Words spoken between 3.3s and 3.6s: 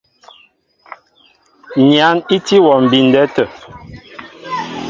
tə̂.